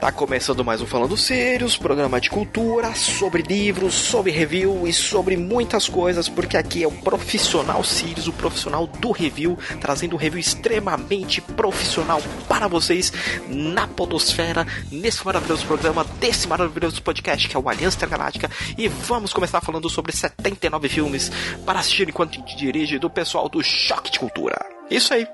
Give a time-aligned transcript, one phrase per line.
[0.00, 5.36] Tá começando mais um Falando Sérios, programa de cultura, sobre livros, sobre review e sobre
[5.36, 10.38] muitas coisas, porque aqui é o profissional Sirius, o profissional do review, trazendo um review
[10.38, 13.12] extremamente profissional para vocês
[13.48, 19.32] na podosfera, nesse maravilhoso programa, desse maravilhoso podcast que é o Aliança Intergaláctica, e vamos
[19.32, 21.28] começar falando sobre 79 filmes
[21.66, 24.77] para assistir enquanto dirige do pessoal do Choque de Cultura.
[24.90, 25.26] Isso aí.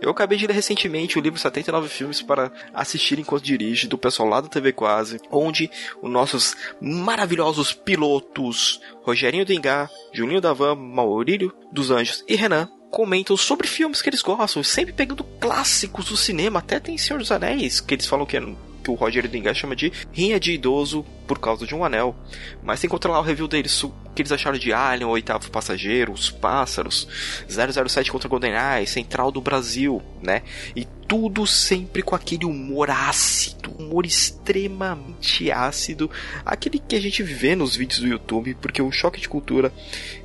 [0.00, 4.28] Eu acabei de ler recentemente o livro 79 Filmes para assistir enquanto dirige, do pessoal
[4.28, 11.90] lá da TV Quase, onde os nossos maravilhosos pilotos Rogerinho Dengá, Julinho Davan, Maurílio dos
[11.90, 16.78] Anjos e Renan comentam sobre filmes que eles gostam, sempre pegando clássicos do cinema, até
[16.78, 18.40] tem Senhor dos Anéis, que eles falam que é
[18.84, 22.14] que o Roger Dengá chama de rinha de idoso por causa de um anel.
[22.62, 26.12] Mas encontra lá o review deles, o que eles acharam de Alien, o oitavo passageiro,
[26.12, 27.08] os pássaros,
[27.48, 30.42] 007 contra GoldenEye, Central do Brasil, né?
[30.76, 36.10] E tudo sempre com aquele humor ácido, humor extremamente ácido,
[36.44, 39.72] aquele que a gente vê nos vídeos do YouTube, porque o choque de cultura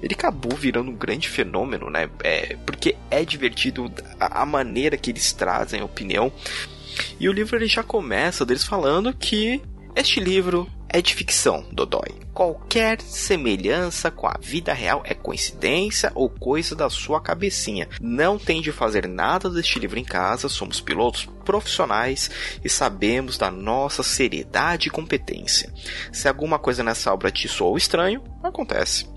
[0.01, 2.09] ele acabou virando um grande fenômeno, né?
[2.23, 6.31] É, porque é divertido a, a maneira que eles trazem a opinião.
[7.19, 9.61] E o livro ele já começa deles falando que
[9.95, 12.15] este livro é de ficção, Dodói.
[12.33, 17.87] Qualquer semelhança com a vida real é coincidência ou coisa da sua cabecinha.
[18.01, 22.31] Não tem de fazer nada deste livro em casa, somos pilotos profissionais
[22.63, 25.71] e sabemos da nossa seriedade e competência.
[26.11, 29.07] Se alguma coisa nessa obra te soou estranho, acontece.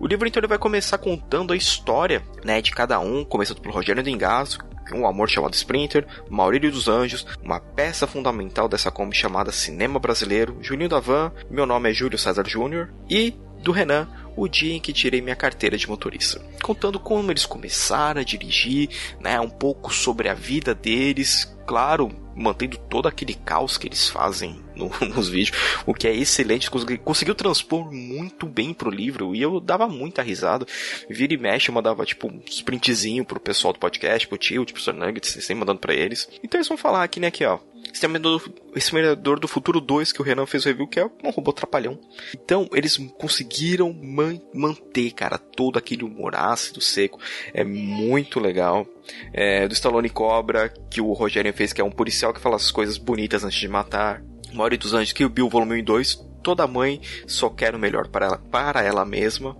[0.00, 3.74] O livro então ele vai começar contando a história né, de cada um, começando pelo
[3.74, 4.58] Rogério Dengaso,
[4.92, 10.58] um amor chamado Sprinter, Maurílio dos Anjos, uma peça fundamental dessa Kombi chamada Cinema Brasileiro,
[10.60, 14.80] Julinho da Van, meu nome é Júlio César Júnior, e do Renan, o dia em
[14.80, 16.40] que tirei minha carteira de motorista.
[16.62, 18.90] Contando como eles começaram a dirigir,
[19.20, 24.63] né, um pouco sobre a vida deles, claro, mantendo todo aquele caos que eles fazem
[24.74, 26.70] no, nos vídeos, o que é excelente,
[27.02, 30.66] conseguiu transpor muito bem pro livro e eu dava muita risada.
[31.08, 34.80] Vira e mexe, eu mandava tipo um sprintzinho pro pessoal do podcast, pro tio, tipo,
[34.80, 34.94] Sr.
[34.94, 36.28] Nuggets, sempre mandando para eles.
[36.42, 37.58] Então eles vão falar aqui, né, aqui ó,
[37.92, 41.98] Exterminador do Futuro 2, que o Renan fez o review, que é um robô trapalhão.
[42.34, 47.20] Então, eles conseguiram man manter, cara, todo aquele humor ácido, seco.
[47.52, 48.86] É muito legal.
[49.32, 52.70] É, do Stallone Cobra, que o Rogério fez, que é um policial que fala as
[52.70, 54.22] coisas bonitas antes de matar.
[54.54, 58.38] Mauri dos Anjos, o Bill Volume 2, toda mãe só quer o melhor para ela,
[58.38, 59.56] para ela mesma.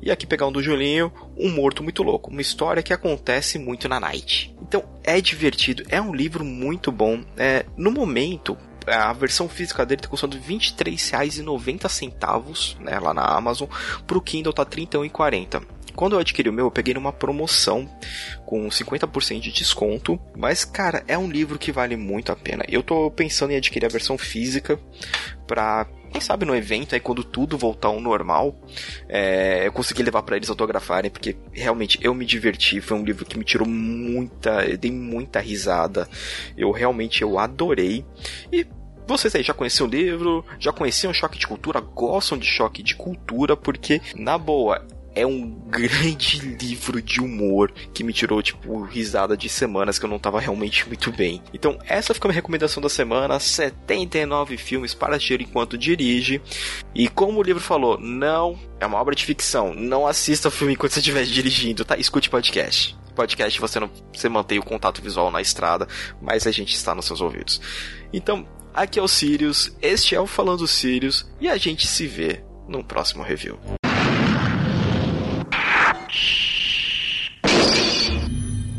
[0.00, 3.88] E aqui pegar um do Julinho, um morto muito louco, uma história que acontece muito
[3.88, 4.54] na Night.
[4.62, 7.24] Então é divertido, é um livro muito bom.
[7.36, 8.56] É, no momento,
[8.86, 13.68] a versão física dele está custando R$ 23,90 né, lá na Amazon.
[14.06, 15.77] Para o Kindle tá R$ 31,40.
[15.98, 17.90] Quando eu adquiri o meu, eu peguei numa promoção
[18.46, 20.16] com 50% de desconto.
[20.36, 22.64] Mas, cara, é um livro que vale muito a pena.
[22.68, 24.78] Eu tô pensando em adquirir a versão física
[25.44, 28.54] para quem sabe no evento, aí quando tudo voltar ao normal,
[29.08, 33.26] é, eu consegui levar para eles autografarem, porque realmente eu me diverti, foi um livro
[33.26, 36.08] que me tirou muita, eu dei muita risada,
[36.56, 38.06] eu realmente eu adorei,
[38.52, 38.64] e
[39.06, 42.94] vocês aí já conheciam o livro, já conheciam Choque de Cultura, gostam de Choque de
[42.94, 44.86] Cultura, porque, na boa,
[45.18, 50.08] é um grande livro de humor que me tirou, tipo, risada de semanas que eu
[50.08, 51.42] não tava realmente muito bem.
[51.52, 56.40] Então, essa fica a minha recomendação da semana: 79 filmes para assistir enquanto dirige.
[56.94, 59.74] E como o livro falou, não é uma obra de ficção.
[59.74, 61.96] Não assista o filme enquanto você estiver dirigindo, tá?
[61.96, 62.96] Escute podcast.
[63.16, 65.88] Podcast você não você mantém o contato visual na estrada,
[66.22, 67.60] mas a gente está nos seus ouvidos.
[68.12, 72.44] Então, aqui é o Sirius, este é o Falando Sirius e a gente se vê
[72.68, 73.58] no próximo review.